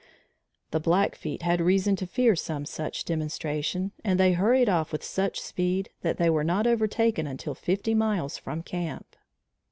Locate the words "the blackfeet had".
0.71-1.61